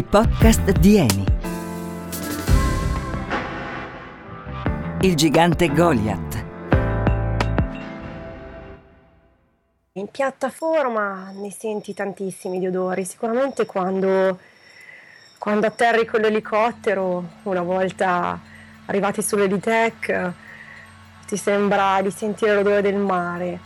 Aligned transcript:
I 0.00 0.02
podcast 0.02 0.70
di 0.78 0.96
Eni. 0.96 1.24
Il 5.02 5.14
gigante 5.14 5.68
Goliath. 5.68 6.44
In 9.92 10.08
piattaforma 10.10 11.32
ne 11.32 11.50
senti 11.52 11.92
tantissimi 11.92 12.58
di 12.58 12.66
odori, 12.66 13.04
sicuramente 13.04 13.66
quando, 13.66 14.38
quando 15.36 15.66
atterri 15.66 16.06
con 16.06 16.22
l'elicottero, 16.22 17.32
una 17.42 17.62
volta 17.62 18.40
arrivati 18.86 19.20
sull'Elitec, 19.20 20.32
ti 21.26 21.36
sembra 21.36 22.00
di 22.00 22.10
sentire 22.10 22.54
l'odore 22.54 22.80
del 22.80 22.96
mare. 22.96 23.60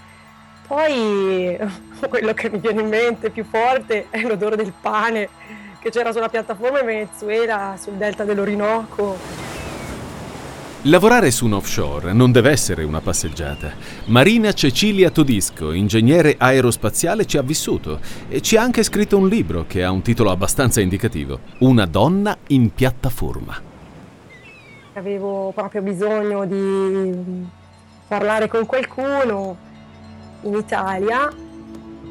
Poi 0.66 1.57
quello 2.08 2.35
che 2.35 2.50
mi 2.50 2.58
viene 2.58 2.80
in 2.80 2.89
mente 2.89 3.30
più 3.30 3.44
forte 3.44 4.07
è 4.11 4.21
l'odore 4.22 4.57
del 4.57 4.72
pane 4.72 5.62
che 5.84 5.90
c'era 5.90 6.12
sulla 6.12 6.30
piattaforma 6.30 6.80
in 6.80 6.86
Venezuela, 6.86 7.76
sul 7.79 7.92
delta 7.96 8.25
dell'Orinoco. 8.25 9.18
Lavorare 10.84 11.30
su 11.30 11.44
un 11.44 11.52
offshore 11.52 12.14
non 12.14 12.32
deve 12.32 12.50
essere 12.50 12.84
una 12.84 13.02
passeggiata. 13.02 13.72
Marina 14.06 14.54
Cecilia 14.54 15.11
Todisco, 15.11 15.72
ingegnere 15.72 16.36
aerospaziale, 16.39 17.26
ci 17.26 17.36
ha 17.36 17.42
vissuto 17.42 18.00
e 18.30 18.40
ci 18.40 18.56
ha 18.56 18.62
anche 18.62 18.82
scritto 18.82 19.18
un 19.18 19.28
libro 19.28 19.66
che 19.68 19.84
ha 19.84 19.90
un 19.90 20.00
titolo 20.00 20.30
abbastanza 20.30 20.80
indicativo, 20.80 21.40
Una 21.58 21.84
donna 21.84 22.34
in 22.46 22.72
piattaforma. 22.72 23.54
Avevo 24.94 25.53
proprio 25.54 25.82
bisogno 25.82 26.46
di 26.46 27.44
parlare 28.08 28.48
con 28.48 28.64
qualcuno 28.64 29.54
in 30.44 30.54
Italia 30.54 31.43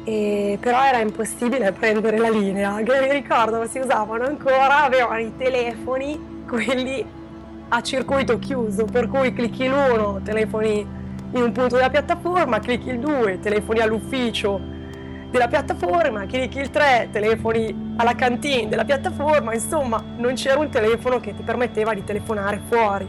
e 0.04 0.58
però 0.60 0.84
era 0.84 1.00
impossibile 1.00 1.72
prendere 1.72 2.18
la 2.18 2.28
linea, 2.28 2.76
che 2.82 3.00
mi 3.00 3.10
ricordo 3.10 3.66
si 3.66 3.78
usavano 3.78 4.24
ancora, 4.24 4.84
avevano 4.84 5.18
i 5.18 5.32
telefoni, 5.36 6.44
quelli 6.46 7.04
a 7.68 7.82
circuito 7.82 8.38
chiuso, 8.38 8.84
per 8.84 9.08
cui 9.08 9.32
clicchi 9.32 9.66
l'uno, 9.66 10.20
telefoni 10.22 10.86
in 11.32 11.42
un 11.42 11.52
punto 11.52 11.76
della 11.76 11.90
piattaforma, 11.90 12.60
clicchi 12.60 12.90
il 12.90 12.98
2, 13.00 13.40
telefoni 13.40 13.80
all'ufficio 13.80 14.60
della 15.30 15.48
piattaforma, 15.48 16.26
clicchi 16.26 16.60
il 16.60 16.70
3, 16.70 17.08
telefoni 17.10 17.94
alla 17.96 18.14
cantina 18.14 18.68
della 18.68 18.84
piattaforma, 18.84 19.54
insomma 19.54 20.02
non 20.18 20.34
c'era 20.34 20.60
un 20.60 20.68
telefono 20.68 21.18
che 21.18 21.34
ti 21.34 21.42
permetteva 21.42 21.94
di 21.94 22.04
telefonare 22.04 22.60
fuori. 22.68 23.08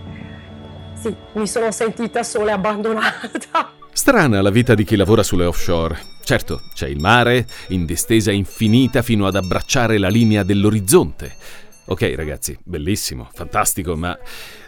Sì, 0.93 1.13
mi 1.33 1.45
sono 1.45 1.69
sentita 1.71 2.23
sola 2.23 2.51
e 2.51 2.53
abbandonata. 2.53 3.83
Strana 3.95 4.41
la 4.41 4.49
vita 4.49 4.75
di 4.75 4.83
chi 4.83 4.97
lavora 4.97 5.23
sulle 5.23 5.45
offshore. 5.45 5.97
Certo, 6.21 6.63
c'è 6.73 6.85
il 6.85 6.99
mare, 6.99 7.47
in 7.69 7.85
distesa 7.85 8.29
infinita 8.29 9.01
fino 9.01 9.25
ad 9.25 9.37
abbracciare 9.37 9.97
la 9.97 10.09
linea 10.09 10.43
dell'orizzonte. 10.43 11.33
Ok 11.85 12.13
ragazzi, 12.13 12.57
bellissimo, 12.61 13.29
fantastico, 13.31 13.95
ma 13.95 14.15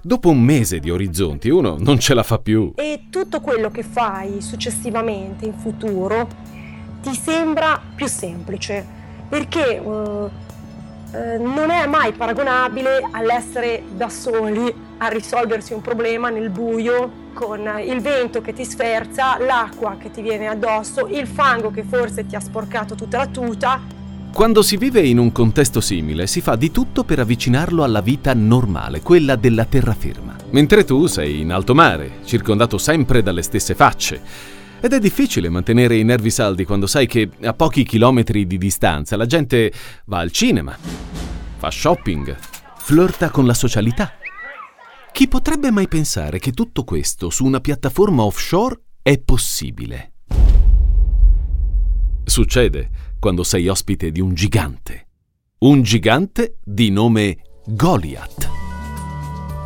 dopo 0.01 0.29
un 0.29 0.39
mese 0.39 0.79
di 0.79 0.89
orizzonti 0.89 1.49
uno 1.49 1.75
non 1.77 1.99
ce 1.99 2.13
la 2.13 2.23
fa 2.23 2.39
più. 2.39 2.71
E 2.77 3.07
tutto 3.11 3.41
quello 3.41 3.69
che 3.69 3.83
fai 3.83 4.39
successivamente 4.41 5.45
in 5.45 5.55
futuro 5.55 6.25
ti 7.01 7.13
sembra 7.13 7.81
più 7.95 8.07
semplice, 8.07 8.83
perché 9.27 9.77
uh, 9.77 9.89
uh, 9.89 10.29
non 11.41 11.69
è 11.69 11.85
mai 11.85 12.13
paragonabile 12.13 13.01
all'essere 13.11 13.83
da 13.93 14.07
soli 14.07 14.73
a 14.99 15.09
risolversi 15.09 15.73
un 15.73 15.81
problema 15.81 16.29
nel 16.29 16.49
buio 16.49 17.25
con 17.37 17.69
il 17.85 18.01
vento 18.01 18.41
che 18.41 18.51
ti 18.51 18.65
sferza, 18.65 19.37
l'acqua 19.37 19.97
che 19.99 20.09
ti 20.09 20.23
viene 20.23 20.47
addosso, 20.47 21.05
il 21.05 21.27
fango 21.27 21.69
che 21.69 21.83
forse 21.83 22.25
ti 22.25 22.35
ha 22.35 22.39
sporcato 22.39 22.95
tutta 22.95 23.19
la 23.19 23.27
tuta. 23.27 23.79
Quando 24.33 24.63
si 24.63 24.75
vive 24.75 25.01
in 25.01 25.19
un 25.19 25.31
contesto 25.31 25.79
simile 25.79 26.25
si 26.25 26.41
fa 26.41 26.55
di 26.55 26.71
tutto 26.71 27.03
per 27.03 27.19
avvicinarlo 27.19 27.83
alla 27.83 28.01
vita 28.01 28.33
normale, 28.33 29.01
quella 29.01 29.35
della 29.35 29.65
terraferma. 29.65 30.35
Mentre 30.49 30.83
tu 30.83 31.05
sei 31.05 31.41
in 31.41 31.51
alto 31.51 31.75
mare, 31.75 32.21
circondato 32.25 32.79
sempre 32.79 33.21
dalle 33.21 33.43
stesse 33.43 33.75
facce. 33.75 34.19
Ed 34.79 34.93
è 34.93 34.99
difficile 34.99 35.49
mantenere 35.49 35.95
i 35.95 36.03
nervi 36.03 36.31
saldi 36.31 36.65
quando 36.65 36.87
sai 36.87 37.05
che 37.05 37.29
a 37.43 37.53
pochi 37.53 37.83
chilometri 37.83 38.47
di 38.47 38.57
distanza 38.57 39.15
la 39.15 39.27
gente 39.27 39.71
va 40.05 40.17
al 40.17 40.31
cinema, 40.31 40.75
fa 41.57 41.69
shopping, 41.69 42.35
flirta 42.79 43.29
con 43.29 43.45
la 43.45 43.53
socialità. 43.53 44.16
Chi 45.17 45.27
potrebbe 45.27 45.71
mai 45.71 45.87
pensare 45.87 46.37
che 46.37 46.51
tutto 46.51 46.83
questo 46.83 47.31
su 47.31 47.43
una 47.43 47.59
piattaforma 47.59 48.21
offshore 48.21 48.79
è 49.01 49.17
possibile? 49.17 50.11
Succede 52.23 52.89
quando 53.17 53.41
sei 53.41 53.67
ospite 53.67 54.11
di 54.11 54.21
un 54.21 54.35
gigante. 54.35 55.07
Un 55.61 55.81
gigante 55.81 56.59
di 56.63 56.91
nome 56.91 57.39
Goliath. 57.65 58.47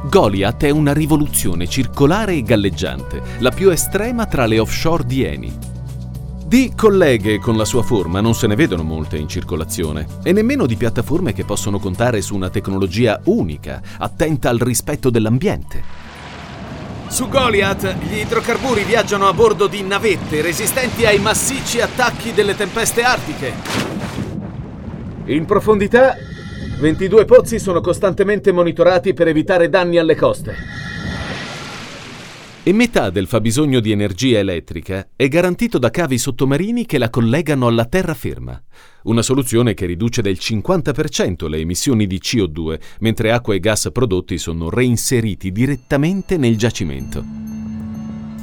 Goliath 0.05 0.63
è 0.63 0.69
una 0.69 0.93
rivoluzione 0.93 1.67
circolare 1.67 2.35
e 2.35 2.43
galleggiante, 2.43 3.21
la 3.39 3.51
più 3.51 3.71
estrema 3.71 4.27
tra 4.27 4.45
le 4.45 4.57
offshore 4.57 5.03
di 5.03 5.23
Eni. 5.25 5.70
Di 6.51 6.73
colleghe 6.75 7.39
con 7.39 7.55
la 7.55 7.63
sua 7.63 7.81
forma 7.81 8.19
non 8.19 8.33
se 8.35 8.45
ne 8.45 8.55
vedono 8.55 8.83
molte 8.83 9.15
in 9.15 9.29
circolazione 9.29 10.05
e 10.21 10.33
nemmeno 10.33 10.65
di 10.65 10.75
piattaforme 10.75 11.31
che 11.31 11.45
possono 11.45 11.79
contare 11.79 12.19
su 12.19 12.35
una 12.35 12.49
tecnologia 12.49 13.21
unica, 13.23 13.81
attenta 13.99 14.49
al 14.49 14.57
rispetto 14.57 15.09
dell'ambiente. 15.09 15.81
Su 17.07 17.29
Goliath 17.29 17.95
gli 17.99 18.17
idrocarburi 18.17 18.83
viaggiano 18.83 19.29
a 19.29 19.33
bordo 19.33 19.67
di 19.67 19.81
navette 19.81 20.41
resistenti 20.41 21.05
ai 21.05 21.19
massicci 21.19 21.79
attacchi 21.79 22.33
delle 22.33 22.57
tempeste 22.57 23.01
artiche. 23.01 23.53
In 25.27 25.45
profondità, 25.45 26.17
22 26.81 27.23
pozzi 27.23 27.59
sono 27.59 27.79
costantemente 27.79 28.51
monitorati 28.51 29.13
per 29.13 29.29
evitare 29.29 29.69
danni 29.69 29.97
alle 29.97 30.17
coste 30.17 30.80
e 32.63 32.73
metà 32.73 33.09
del 33.09 33.25
fabbisogno 33.25 33.79
di 33.79 33.91
energia 33.91 34.37
elettrica 34.37 35.07
è 35.15 35.27
garantito 35.27 35.79
da 35.79 35.89
cavi 35.89 36.19
sottomarini 36.19 36.85
che 36.85 36.99
la 36.99 37.09
collegano 37.09 37.65
alla 37.65 37.85
terraferma. 37.85 38.61
Una 39.03 39.23
soluzione 39.23 39.73
che 39.73 39.87
riduce 39.87 40.21
del 40.21 40.37
50% 40.39 41.47
le 41.47 41.57
emissioni 41.57 42.05
di 42.05 42.19
CO2, 42.19 42.79
mentre 42.99 43.31
acqua 43.31 43.55
e 43.55 43.59
gas 43.59 43.89
prodotti 43.91 44.37
sono 44.37 44.69
reinseriti 44.69 45.51
direttamente 45.51 46.37
nel 46.37 46.55
giacimento. 46.55 47.25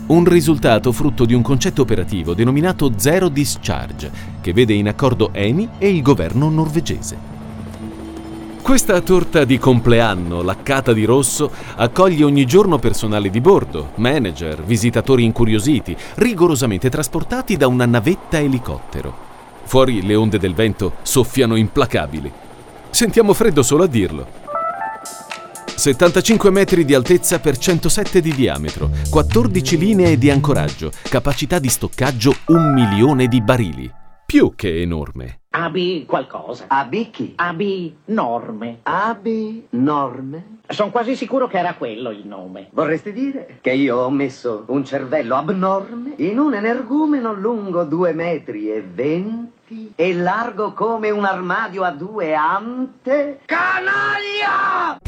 Un 0.09 0.25
risultato 0.25 0.91
frutto 0.91 1.25
di 1.25 1.35
un 1.35 1.43
concetto 1.43 1.83
operativo 1.83 2.35
denominato 2.35 2.95
Zero 2.97 3.29
Discharge, 3.29 4.11
che 4.41 4.53
vede 4.53 4.73
in 4.73 4.89
accordo 4.89 5.33
Eni 5.33 5.69
e 5.79 5.91
il 5.91 6.03
governo 6.03 6.49
norvegese. 6.49 7.38
Questa 8.69 9.01
torta 9.01 9.45
di 9.45 9.57
compleanno 9.57 10.43
laccata 10.43 10.93
di 10.93 11.07
rosso 11.07 11.51
accoglie 11.77 12.23
ogni 12.23 12.45
giorno 12.45 12.79
personale 12.79 13.31
di 13.31 13.41
bordo, 13.41 13.93
manager, 13.95 14.63
visitatori 14.63 15.25
incuriositi, 15.25 15.97
rigorosamente 16.17 16.91
trasportati 16.91 17.57
da 17.57 17.67
una 17.67 17.87
navetta 17.87 18.39
elicottero. 18.39 19.17
Fuori 19.65 20.05
le 20.05 20.15
onde 20.15 20.39
del 20.39 20.53
vento 20.53 20.97
soffiano 21.01 21.57
implacabili. 21.57 22.31
Sentiamo 22.91 23.33
freddo 23.33 23.63
solo 23.63 23.85
a 23.85 23.87
dirlo. 23.87 24.27
75 25.75 26.51
metri 26.51 26.85
di 26.85 26.93
altezza 26.93 27.39
per 27.41 27.57
107 27.57 28.21
di 28.21 28.35
diametro, 28.35 28.91
14 29.09 29.79
linee 29.79 30.19
di 30.19 30.29
ancoraggio, 30.29 30.93
capacità 31.09 31.59
di 31.59 31.71
stoccaggio 31.71 32.37
un 32.49 32.75
milione 32.75 33.29
di 33.29 33.41
barili. 33.41 33.91
Più 34.27 34.53
che 34.55 34.83
enorme. 34.83 35.38
AB 35.51 36.05
qualcosa. 36.05 36.67
AB 36.69 37.11
chi? 37.11 37.33
AB 37.37 37.93
norme. 38.07 38.81
AB 38.83 39.29
norme? 39.71 40.59
Sono 40.69 40.91
quasi 40.91 41.17
sicuro 41.17 41.49
che 41.49 41.59
era 41.59 41.75
quello 41.75 42.11
il 42.11 42.27
nome. 42.27 42.69
Vorresti 42.73 43.13
dire 43.13 43.59
che 43.63 43.73
io 43.73 43.97
ho 43.97 44.11
messo 44.11 44.65
un 44.67 44.85
cervello 44.85 45.37
abnorme 45.37 46.13
in 46.17 46.39
un 46.39 46.55
energumeno 46.55 47.33
lungo 47.33 47.85
due 47.85 48.13
metri 48.13 48.71
e 48.71 48.83
venti 48.83 49.93
e 49.97 50.15
largo 50.15 50.75
come 50.75 51.11
un 51.11 51.25
armadio 51.25 51.83
a 51.83 51.91
due 51.93 52.35
ante? 52.35 53.41
Canaglia! 53.47 54.99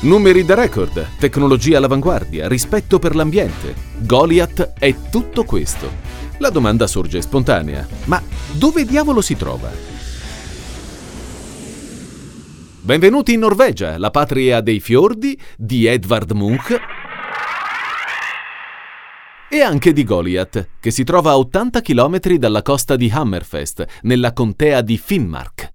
Numeri 0.00 0.44
da 0.44 0.54
record, 0.54 1.16
tecnologia 1.18 1.78
all'avanguardia, 1.78 2.46
rispetto 2.46 2.98
per 2.98 3.16
l'ambiente. 3.16 3.74
Goliath 4.00 4.74
è 4.78 4.94
tutto 5.10 5.44
questo. 5.44 6.03
La 6.38 6.50
domanda 6.50 6.88
sorge 6.88 7.22
spontanea. 7.22 7.86
Ma 8.06 8.20
dove 8.52 8.84
diavolo 8.84 9.20
si 9.20 9.36
trova? 9.36 9.70
Benvenuti 12.80 13.34
in 13.34 13.40
Norvegia, 13.40 13.96
la 13.98 14.10
patria 14.10 14.60
dei 14.60 14.80
fiordi, 14.80 15.40
di 15.56 15.86
Edvard 15.86 16.32
Munch 16.32 16.76
e 19.48 19.60
anche 19.60 19.92
di 19.92 20.02
Goliath, 20.02 20.70
che 20.80 20.90
si 20.90 21.04
trova 21.04 21.30
a 21.30 21.38
80 21.38 21.80
km 21.80 22.18
dalla 22.36 22.62
costa 22.62 22.96
di 22.96 23.08
Hammerfest, 23.08 24.00
nella 24.02 24.32
contea 24.32 24.80
di 24.80 24.98
Finnmark. 24.98 25.72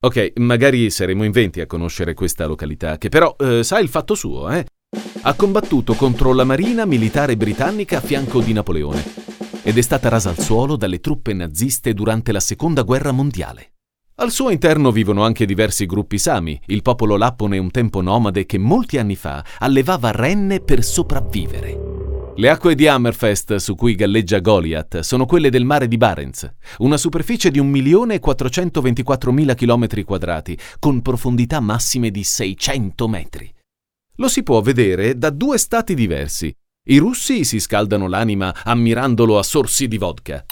Ok, 0.00 0.32
magari 0.36 0.90
saremo 0.90 1.22
in 1.22 1.30
20 1.30 1.60
a 1.60 1.66
conoscere 1.66 2.14
questa 2.14 2.46
località, 2.46 2.98
che 2.98 3.08
però 3.08 3.36
eh, 3.38 3.62
sa 3.62 3.78
il 3.78 3.88
fatto 3.88 4.16
suo, 4.16 4.50
eh? 4.50 4.66
Ha 5.22 5.34
combattuto 5.34 5.94
contro 5.94 6.32
la 6.32 6.44
marina 6.44 6.84
militare 6.84 7.36
britannica 7.36 7.98
a 7.98 8.00
fianco 8.00 8.40
di 8.40 8.52
Napoleone 8.52 9.27
ed 9.68 9.76
è 9.76 9.82
stata 9.82 10.08
rasa 10.08 10.30
al 10.30 10.38
suolo 10.38 10.76
dalle 10.76 10.98
truppe 10.98 11.34
naziste 11.34 11.92
durante 11.92 12.32
la 12.32 12.40
Seconda 12.40 12.84
Guerra 12.84 13.12
Mondiale. 13.12 13.72
Al 14.14 14.30
suo 14.30 14.48
interno 14.48 14.90
vivono 14.90 15.24
anche 15.24 15.44
diversi 15.44 15.84
gruppi 15.84 16.16
sami, 16.16 16.58
il 16.68 16.80
popolo 16.80 17.18
lappone 17.18 17.58
un 17.58 17.70
tempo 17.70 18.00
nomade 18.00 18.46
che 18.46 18.56
molti 18.56 18.96
anni 18.96 19.14
fa 19.14 19.44
allevava 19.58 20.10
renne 20.10 20.60
per 20.60 20.82
sopravvivere. 20.82 22.32
Le 22.34 22.48
acque 22.48 22.74
di 22.74 22.86
Hammerfest 22.86 23.56
su 23.56 23.74
cui 23.74 23.94
galleggia 23.94 24.38
Goliath 24.38 25.00
sono 25.00 25.26
quelle 25.26 25.50
del 25.50 25.66
mare 25.66 25.86
di 25.86 25.98
Barents, 25.98 26.50
una 26.78 26.96
superficie 26.96 27.50
di 27.50 27.60
1.424.000 27.60 29.54
km 29.54 30.02
quadrati, 30.04 30.58
con 30.78 31.02
profondità 31.02 31.60
massime 31.60 32.10
di 32.10 32.24
600 32.24 33.06
metri. 33.06 33.54
Lo 34.14 34.28
si 34.28 34.42
può 34.42 34.62
vedere 34.62 35.18
da 35.18 35.28
due 35.28 35.58
stati 35.58 35.92
diversi. 35.92 36.50
I 36.88 36.98
russi 36.98 37.44
si 37.44 37.60
scaldano 37.60 38.08
l'anima 38.08 38.54
ammirandolo 38.64 39.38
a 39.38 39.42
sorsi 39.42 39.88
di 39.88 39.98
vodka 39.98 40.44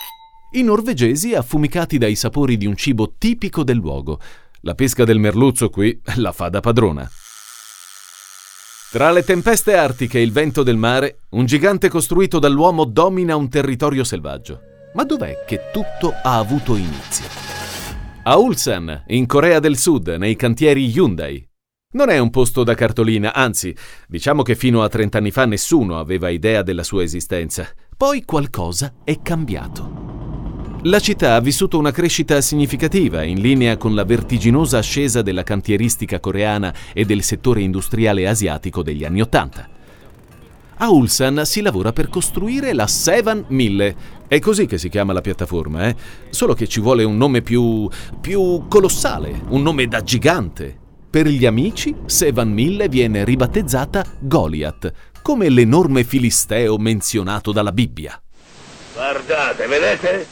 i 0.56 0.62
norvegesi 0.62 1.34
affumicati 1.34 1.98
dai 1.98 2.14
sapori 2.14 2.56
di 2.56 2.66
un 2.66 2.76
cibo 2.76 3.14
tipico 3.18 3.62
del 3.62 3.76
luogo. 3.76 4.20
La 4.60 4.74
pesca 4.74 5.04
del 5.04 5.18
merluzzo 5.18 5.68
qui 5.68 6.00
la 6.16 6.32
fa 6.32 6.48
da 6.48 6.60
padrona. 6.60 7.08
Tra 8.90 9.10
le 9.10 9.22
tempeste 9.22 9.74
artiche 9.74 10.18
e 10.18 10.22
il 10.22 10.32
vento 10.32 10.62
del 10.62 10.76
mare, 10.76 11.20
un 11.30 11.44
gigante 11.44 11.88
costruito 11.88 12.38
dall'uomo 12.38 12.84
domina 12.84 13.36
un 13.36 13.50
territorio 13.50 14.04
selvaggio. 14.04 14.60
Ma 14.94 15.04
dov'è 15.04 15.44
che 15.46 15.70
tutto 15.72 16.14
ha 16.22 16.38
avuto 16.38 16.76
inizio? 16.76 17.26
A 18.22 18.38
Ulsan, 18.38 19.04
in 19.08 19.26
Corea 19.26 19.58
del 19.58 19.76
Sud, 19.76 20.08
nei 20.08 20.36
cantieri 20.36 20.86
Hyundai. 20.86 21.46
Non 21.96 22.10
è 22.10 22.18
un 22.18 22.28
posto 22.28 22.62
da 22.62 22.74
cartolina, 22.74 23.32
anzi, 23.32 23.74
diciamo 24.06 24.42
che 24.42 24.54
fino 24.54 24.82
a 24.82 24.88
30 24.88 25.16
anni 25.16 25.30
fa 25.30 25.46
nessuno 25.46 25.98
aveva 25.98 26.28
idea 26.28 26.60
della 26.60 26.82
sua 26.82 27.02
esistenza. 27.02 27.66
Poi 27.96 28.22
qualcosa 28.26 28.96
è 29.02 29.22
cambiato. 29.22 30.80
La 30.82 31.00
città 31.00 31.36
ha 31.36 31.40
vissuto 31.40 31.78
una 31.78 31.92
crescita 31.92 32.38
significativa 32.42 33.22
in 33.22 33.40
linea 33.40 33.78
con 33.78 33.94
la 33.94 34.04
vertiginosa 34.04 34.76
ascesa 34.76 35.22
della 35.22 35.42
cantieristica 35.42 36.20
coreana 36.20 36.74
e 36.92 37.06
del 37.06 37.22
settore 37.22 37.62
industriale 37.62 38.28
asiatico 38.28 38.82
degli 38.82 39.06
anni 39.06 39.22
Ottanta. 39.22 39.66
A 40.76 40.90
Ulsan 40.90 41.46
si 41.46 41.62
lavora 41.62 41.94
per 41.94 42.10
costruire 42.10 42.74
la 42.74 42.86
Sevan 42.86 43.46
1000. 43.48 43.96
È 44.28 44.38
così 44.38 44.66
che 44.66 44.76
si 44.76 44.90
chiama 44.90 45.14
la 45.14 45.22
piattaforma, 45.22 45.88
eh? 45.88 45.96
Solo 46.28 46.52
che 46.52 46.68
ci 46.68 46.80
vuole 46.80 47.04
un 47.04 47.16
nome 47.16 47.40
più. 47.40 47.88
più 48.20 48.66
colossale, 48.68 49.40
un 49.48 49.62
nome 49.62 49.86
da 49.88 50.02
gigante. 50.02 50.84
Per 51.16 51.28
gli 51.28 51.46
amici, 51.46 51.94
Sevan 52.04 52.52
1000 52.52 52.90
viene 52.90 53.24
ribattezzata 53.24 54.04
Goliath, 54.18 54.92
come 55.22 55.48
l'enorme 55.48 56.04
filisteo 56.04 56.76
menzionato 56.76 57.52
dalla 57.52 57.72
Bibbia. 57.72 58.20
Guardate, 58.92 59.66
vedete? 59.66 60.26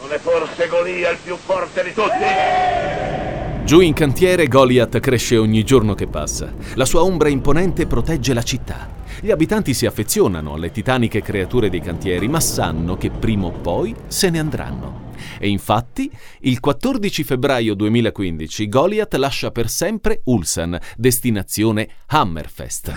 Non 0.00 0.12
è 0.12 0.18
forse 0.18 0.68
Golia 0.68 1.10
il 1.10 1.18
più 1.24 1.34
forte 1.34 1.82
di 1.82 1.92
tutti? 1.92 3.64
Giù 3.64 3.80
in 3.80 3.92
cantiere 3.94 4.46
Goliath 4.46 5.00
cresce 5.00 5.36
ogni 5.36 5.64
giorno 5.64 5.96
che 5.96 6.06
passa. 6.06 6.54
La 6.74 6.84
sua 6.84 7.02
ombra 7.02 7.28
imponente 7.28 7.88
protegge 7.88 8.32
la 8.32 8.42
città. 8.42 8.88
Gli 9.20 9.32
abitanti 9.32 9.74
si 9.74 9.86
affezionano 9.86 10.54
alle 10.54 10.70
titaniche 10.70 11.20
creature 11.20 11.68
dei 11.68 11.80
cantieri, 11.80 12.28
ma 12.28 12.38
sanno 12.38 12.96
che 12.96 13.10
prima 13.10 13.46
o 13.46 13.50
poi 13.50 13.92
se 14.06 14.30
ne 14.30 14.38
andranno. 14.38 15.07
E 15.38 15.48
infatti, 15.48 16.10
il 16.40 16.60
14 16.60 17.24
febbraio 17.24 17.74
2015 17.74 18.68
Goliath 18.68 19.14
lascia 19.14 19.50
per 19.50 19.68
sempre 19.68 20.20
Ulsan, 20.24 20.78
destinazione 20.96 21.88
Hammerfest. 22.06 22.92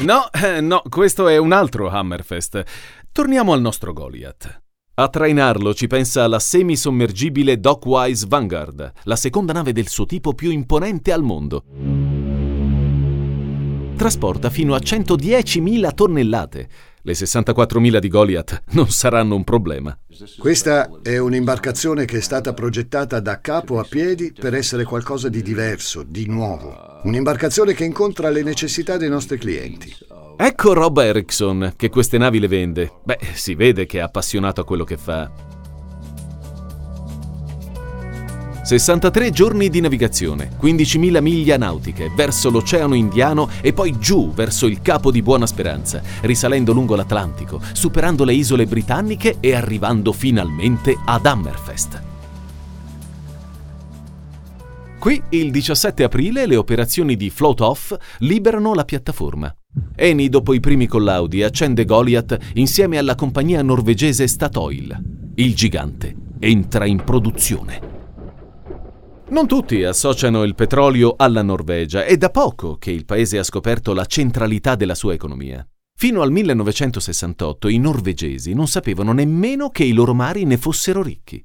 No, 0.00 0.30
eh, 0.30 0.60
no, 0.60 0.82
questo 0.88 1.26
è 1.28 1.38
un 1.38 1.52
altro 1.52 1.88
Hammerfest. 1.88 2.62
Torniamo 3.12 3.52
al 3.52 3.60
nostro 3.60 3.92
Goliath. 3.92 4.62
A 4.98 5.08
trainarlo 5.08 5.74
ci 5.74 5.86
pensa 5.88 6.26
la 6.26 6.38
semisommergibile 6.38 7.60
Dockwise 7.60 8.24
Vanguard, 8.28 8.92
la 9.04 9.16
seconda 9.16 9.52
nave 9.52 9.72
del 9.72 9.88
suo 9.88 10.06
tipo 10.06 10.32
più 10.32 10.50
imponente 10.50 11.12
al 11.12 11.22
mondo. 11.22 11.64
Trasporta 13.96 14.50
fino 14.50 14.74
a 14.74 14.78
110.000 14.78 15.94
tonnellate. 15.94 16.68
Le 17.06 17.12
64.000 17.12 17.98
di 18.00 18.08
Goliath 18.08 18.62
non 18.70 18.90
saranno 18.90 19.36
un 19.36 19.44
problema. 19.44 19.96
Questa 20.36 20.90
è 21.04 21.18
un'imbarcazione 21.18 22.04
che 22.04 22.16
è 22.16 22.20
stata 22.20 22.52
progettata 22.52 23.20
da 23.20 23.40
capo 23.40 23.78
a 23.78 23.86
piedi 23.88 24.32
per 24.32 24.56
essere 24.56 24.82
qualcosa 24.82 25.28
di 25.28 25.40
diverso, 25.40 26.02
di 26.02 26.26
nuovo. 26.26 26.98
Un'imbarcazione 27.04 27.74
che 27.74 27.84
incontra 27.84 28.28
le 28.28 28.42
necessità 28.42 28.96
dei 28.96 29.08
nostri 29.08 29.38
clienti. 29.38 29.94
Ecco 30.36 30.72
Rob 30.72 30.98
Erickson 30.98 31.74
che 31.76 31.90
queste 31.90 32.18
navi 32.18 32.40
le 32.40 32.48
vende. 32.48 32.92
Beh, 33.04 33.20
si 33.34 33.54
vede 33.54 33.86
che 33.86 33.98
è 33.98 34.02
appassionato 34.02 34.62
a 34.62 34.64
quello 34.64 34.82
che 34.82 34.96
fa. 34.96 35.30
63 38.66 39.30
giorni 39.30 39.68
di 39.68 39.78
navigazione, 39.80 40.50
15.000 40.60 41.22
miglia 41.22 41.56
nautiche 41.56 42.10
verso 42.16 42.50
l'Oceano 42.50 42.94
Indiano 42.94 43.48
e 43.60 43.72
poi 43.72 43.96
giù 44.00 44.32
verso 44.32 44.66
il 44.66 44.82
Capo 44.82 45.12
di 45.12 45.22
Buona 45.22 45.46
Speranza, 45.46 46.02
risalendo 46.22 46.72
lungo 46.72 46.96
l'Atlantico, 46.96 47.60
superando 47.72 48.24
le 48.24 48.34
isole 48.34 48.66
britanniche 48.66 49.36
e 49.38 49.54
arrivando 49.54 50.10
finalmente 50.10 50.98
ad 51.04 51.26
Hammerfest. 51.26 52.02
Qui, 54.98 55.22
il 55.28 55.52
17 55.52 56.02
aprile, 56.02 56.44
le 56.46 56.56
operazioni 56.56 57.14
di 57.14 57.30
float 57.30 57.60
off 57.60 57.96
liberano 58.18 58.74
la 58.74 58.84
piattaforma. 58.84 59.54
Eni, 59.94 60.28
dopo 60.28 60.52
i 60.52 60.58
primi 60.58 60.88
collaudi, 60.88 61.44
accende 61.44 61.84
Goliath 61.84 62.36
insieme 62.54 62.98
alla 62.98 63.14
compagnia 63.14 63.62
norvegese 63.62 64.26
Statoil. 64.26 65.00
Il 65.36 65.54
gigante 65.54 66.16
entra 66.40 66.84
in 66.84 67.04
produzione. 67.04 67.95
Non 69.28 69.48
tutti 69.48 69.82
associano 69.82 70.44
il 70.44 70.54
petrolio 70.54 71.14
alla 71.16 71.42
Norvegia, 71.42 72.04
è 72.04 72.16
da 72.16 72.30
poco 72.30 72.76
che 72.76 72.92
il 72.92 73.04
paese 73.04 73.38
ha 73.38 73.42
scoperto 73.42 73.92
la 73.92 74.04
centralità 74.04 74.76
della 74.76 74.94
sua 74.94 75.14
economia. 75.14 75.66
Fino 75.98 76.22
al 76.22 76.30
1968 76.30 77.66
i 77.66 77.78
norvegesi 77.78 78.54
non 78.54 78.68
sapevano 78.68 79.10
nemmeno 79.10 79.70
che 79.70 79.82
i 79.82 79.90
loro 79.90 80.14
mari 80.14 80.44
ne 80.44 80.56
fossero 80.56 81.02
ricchi 81.02 81.44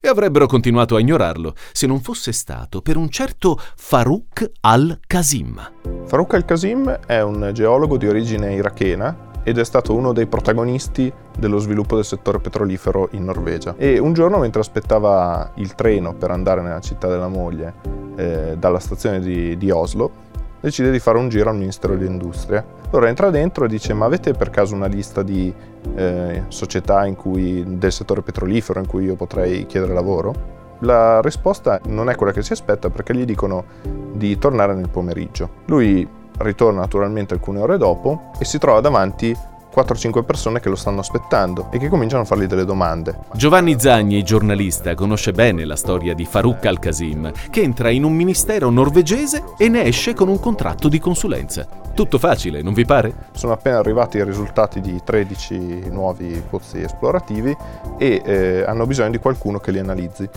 e 0.00 0.08
avrebbero 0.08 0.46
continuato 0.46 0.96
a 0.96 1.00
ignorarlo 1.00 1.54
se 1.72 1.86
non 1.86 2.00
fosse 2.00 2.32
stato 2.32 2.80
per 2.80 2.96
un 2.96 3.10
certo 3.10 3.60
Farouk 3.76 4.50
al-Qasim. 4.60 5.72
Farouk 6.06 6.32
al-Qasim 6.32 6.88
è 7.04 7.20
un 7.20 7.50
geologo 7.52 7.98
di 7.98 8.06
origine 8.06 8.54
irachena 8.54 9.27
ed 9.42 9.58
è 9.58 9.64
stato 9.64 9.94
uno 9.94 10.12
dei 10.12 10.26
protagonisti 10.26 11.12
dello 11.38 11.58
sviluppo 11.58 11.94
del 11.94 12.04
settore 12.04 12.38
petrolifero 12.38 13.08
in 13.12 13.24
Norvegia. 13.24 13.74
E 13.76 13.98
un 13.98 14.12
giorno, 14.12 14.38
mentre 14.38 14.60
aspettava 14.60 15.52
il 15.54 15.74
treno 15.74 16.14
per 16.14 16.30
andare 16.30 16.60
nella 16.60 16.80
città 16.80 17.08
della 17.08 17.28
moglie 17.28 17.74
eh, 18.16 18.56
dalla 18.58 18.78
stazione 18.78 19.20
di, 19.20 19.56
di 19.56 19.70
Oslo, 19.70 20.26
decide 20.60 20.90
di 20.90 20.98
fare 20.98 21.18
un 21.18 21.28
giro 21.28 21.50
al 21.50 21.56
Ministero 21.56 21.94
dell'Industria. 21.94 22.64
Allora 22.90 23.08
entra 23.08 23.30
dentro 23.30 23.64
e 23.64 23.68
dice 23.68 23.92
ma 23.94 24.06
avete 24.06 24.32
per 24.32 24.50
caso 24.50 24.74
una 24.74 24.86
lista 24.86 25.22
di 25.22 25.52
eh, 25.94 26.44
società 26.48 27.10
cui, 27.14 27.64
del 27.78 27.92
settore 27.92 28.22
petrolifero 28.22 28.80
in 28.80 28.86
cui 28.86 29.04
io 29.04 29.14
potrei 29.14 29.66
chiedere 29.66 29.92
lavoro? 29.92 30.56
La 30.80 31.20
risposta 31.20 31.80
non 31.86 32.08
è 32.08 32.14
quella 32.14 32.32
che 32.32 32.42
si 32.42 32.52
aspetta 32.52 32.88
perché 32.88 33.14
gli 33.14 33.24
dicono 33.24 33.64
di 34.12 34.38
tornare 34.38 34.74
nel 34.74 34.88
pomeriggio. 34.88 35.48
Lui 35.66 36.08
ritorna 36.38 36.80
naturalmente 36.80 37.34
alcune 37.34 37.60
ore 37.60 37.76
dopo 37.76 38.30
e 38.38 38.44
si 38.44 38.58
trova 38.58 38.80
davanti 38.80 39.36
4-5 39.74 40.24
persone 40.24 40.60
che 40.60 40.68
lo 40.68 40.74
stanno 40.74 41.00
aspettando 41.00 41.68
e 41.70 41.78
che 41.78 41.88
cominciano 41.88 42.22
a 42.22 42.24
fargli 42.24 42.46
delle 42.46 42.64
domande. 42.64 43.16
Giovanni 43.34 43.78
Zagni, 43.78 44.22
giornalista, 44.22 44.94
conosce 44.94 45.32
bene 45.32 45.64
la 45.64 45.76
storia 45.76 46.14
di 46.14 46.24
Farouk 46.24 46.64
al-Qasim, 46.64 47.32
che 47.50 47.62
entra 47.62 47.90
in 47.90 48.04
un 48.04 48.12
ministero 48.12 48.70
norvegese 48.70 49.44
e 49.56 49.68
ne 49.68 49.84
esce 49.84 50.14
con 50.14 50.28
un 50.28 50.40
contratto 50.40 50.88
di 50.88 50.98
consulenza. 50.98 51.66
Tutto 51.94 52.18
facile, 52.18 52.62
non 52.62 52.74
vi 52.74 52.84
pare? 52.84 53.14
Sono 53.32 53.52
appena 53.52 53.78
arrivati 53.78 54.18
i 54.18 54.24
risultati 54.24 54.80
di 54.80 55.00
13 55.02 55.88
nuovi 55.90 56.42
pozzi 56.48 56.80
esplorativi 56.80 57.56
e 57.98 58.22
eh, 58.24 58.64
hanno 58.66 58.86
bisogno 58.86 59.10
di 59.10 59.18
qualcuno 59.18 59.58
che 59.58 59.70
li 59.70 59.78
analizzi 59.78 60.28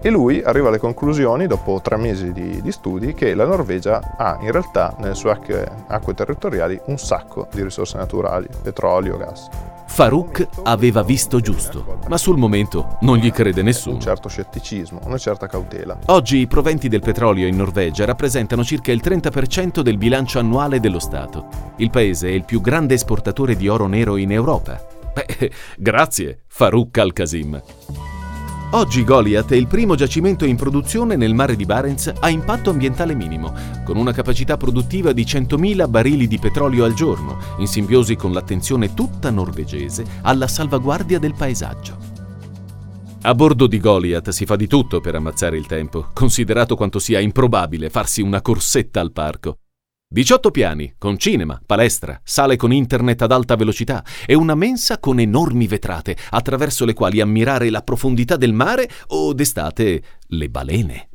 e 0.00 0.10
lui 0.10 0.42
arriva 0.42 0.68
alle 0.68 0.78
conclusioni, 0.78 1.46
dopo 1.46 1.80
tre 1.82 1.96
mesi 1.96 2.32
di, 2.32 2.60
di, 2.60 2.72
studi, 2.72 3.14
che 3.14 3.34
la 3.34 3.44
Norvegia 3.44 4.14
ha 4.16 4.38
in 4.40 4.52
realtà 4.52 4.94
nelle 4.98 5.14
sue 5.14 5.30
acque, 5.30 5.68
acque 5.88 6.14
territoriali 6.14 6.80
un 6.86 6.98
sacco 6.98 7.48
di 7.52 7.62
risorse 7.62 7.96
naturali, 7.96 8.46
petrolio, 8.62 9.16
gas. 9.16 9.48
Farouk 9.88 10.46
aveva 10.64 11.02
visto 11.02 11.40
giusto, 11.40 12.00
ma 12.08 12.18
sul 12.18 12.36
momento 12.36 12.98
non 13.00 13.16
gli 13.16 13.30
crede 13.30 13.62
nessuno. 13.62 13.94
Un 13.94 14.00
certo 14.00 14.28
scetticismo, 14.28 15.00
una 15.04 15.16
certa 15.16 15.46
cautela. 15.46 15.98
Oggi 16.06 16.38
i 16.38 16.46
proventi 16.46 16.88
del 16.88 17.00
petrolio 17.00 17.46
in 17.46 17.56
Norvegia 17.56 18.04
rappresentano 18.04 18.62
circa 18.62 18.92
il 18.92 19.00
30% 19.02 19.80
del 19.80 19.96
bilancio 19.96 20.38
annuale 20.38 20.80
dello 20.80 20.98
Stato. 20.98 21.46
Il 21.76 21.90
paese 21.90 22.28
è 22.28 22.32
il 22.32 22.44
più 22.44 22.60
grande 22.60 22.94
esportatore 22.94 23.56
di 23.56 23.68
oro 23.68 23.86
nero 23.86 24.16
in 24.16 24.32
Europa. 24.32 24.84
Beh, 25.14 25.50
grazie, 25.78 26.40
Farouk 26.46 26.98
al-Qasim. 26.98 27.62
Oggi 28.70 29.04
Goliath 29.04 29.52
è 29.52 29.54
il 29.54 29.68
primo 29.68 29.94
giacimento 29.94 30.44
in 30.44 30.56
produzione 30.56 31.14
nel 31.14 31.34
mare 31.34 31.54
di 31.54 31.64
Barents 31.64 32.12
a 32.18 32.28
impatto 32.28 32.70
ambientale 32.70 33.14
minimo, 33.14 33.54
con 33.84 33.96
una 33.96 34.12
capacità 34.12 34.56
produttiva 34.56 35.12
di 35.12 35.22
100.000 35.22 35.88
barili 35.88 36.26
di 36.26 36.38
petrolio 36.38 36.84
al 36.84 36.92
giorno, 36.92 37.38
in 37.58 37.68
simbiosi 37.68 38.16
con 38.16 38.32
l'attenzione 38.32 38.92
tutta 38.92 39.30
norvegese 39.30 40.04
alla 40.22 40.48
salvaguardia 40.48 41.20
del 41.20 41.34
paesaggio. 41.34 41.96
A 43.22 43.34
bordo 43.34 43.68
di 43.68 43.78
Goliath 43.78 44.30
si 44.30 44.44
fa 44.44 44.56
di 44.56 44.66
tutto 44.66 45.00
per 45.00 45.14
ammazzare 45.14 45.56
il 45.56 45.66
tempo, 45.66 46.10
considerato 46.12 46.74
quanto 46.74 46.98
sia 46.98 47.20
improbabile 47.20 47.88
farsi 47.88 48.20
una 48.20 48.42
corsetta 48.42 49.00
al 49.00 49.12
parco. 49.12 49.58
18 50.08 50.52
piani, 50.52 50.94
con 50.98 51.18
cinema, 51.18 51.60
palestra, 51.66 52.20
sale 52.22 52.54
con 52.54 52.72
internet 52.72 53.22
ad 53.22 53.32
alta 53.32 53.56
velocità 53.56 54.04
e 54.24 54.34
una 54.34 54.54
mensa 54.54 55.00
con 55.00 55.18
enormi 55.18 55.66
vetrate, 55.66 56.16
attraverso 56.30 56.84
le 56.84 56.94
quali 56.94 57.20
ammirare 57.20 57.70
la 57.70 57.82
profondità 57.82 58.36
del 58.36 58.52
mare 58.52 58.88
o, 59.08 59.32
d'estate, 59.32 60.02
le 60.28 60.48
balene. 60.48 61.08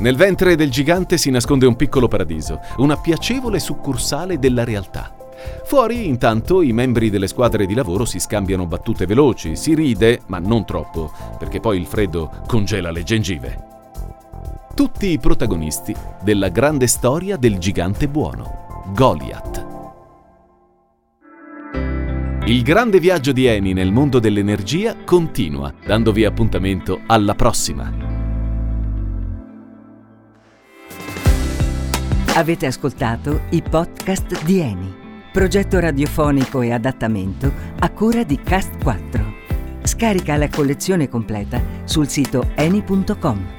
Nel 0.00 0.16
ventre 0.16 0.56
del 0.56 0.68
gigante 0.68 1.16
si 1.16 1.30
nasconde 1.30 1.64
un 1.64 1.76
piccolo 1.76 2.08
paradiso, 2.08 2.58
una 2.78 2.96
piacevole 2.96 3.60
succursale 3.60 4.40
della 4.40 4.64
realtà. 4.64 5.16
Fuori, 5.64 6.08
intanto, 6.08 6.60
i 6.60 6.72
membri 6.72 7.08
delle 7.08 7.28
squadre 7.28 7.66
di 7.66 7.74
lavoro 7.74 8.04
si 8.04 8.18
scambiano 8.18 8.66
battute 8.66 9.06
veloci, 9.06 9.54
si 9.54 9.76
ride, 9.76 10.22
ma 10.26 10.40
non 10.40 10.66
troppo, 10.66 11.12
perché 11.38 11.60
poi 11.60 11.78
il 11.78 11.86
freddo 11.86 12.42
congela 12.48 12.90
le 12.90 13.04
gengive. 13.04 13.74
Tutti 14.76 15.08
i 15.08 15.18
protagonisti 15.18 15.96
della 16.20 16.50
grande 16.50 16.86
storia 16.86 17.38
del 17.38 17.56
gigante 17.56 18.08
buono, 18.08 18.84
Goliath. 18.94 19.66
Il 22.44 22.62
grande 22.62 23.00
viaggio 23.00 23.32
di 23.32 23.46
Eni 23.46 23.72
nel 23.72 23.90
mondo 23.90 24.18
dell'energia 24.18 24.94
continua, 25.02 25.72
dandovi 25.82 26.26
appuntamento 26.26 27.00
alla 27.06 27.34
prossima. 27.34 27.90
Avete 32.34 32.66
ascoltato 32.66 33.44
i 33.52 33.62
podcast 33.62 34.44
di 34.44 34.58
Eni 34.60 34.94
progetto 35.32 35.78
radiofonico 35.78 36.60
e 36.60 36.72
adattamento 36.72 37.50
a 37.78 37.88
cura 37.88 38.24
di 38.24 38.38
Cast 38.42 38.82
4. 38.82 39.24
Scarica 39.84 40.36
la 40.36 40.50
collezione 40.50 41.08
completa 41.08 41.62
sul 41.84 42.08
sito 42.08 42.50
eni.com. 42.54 43.55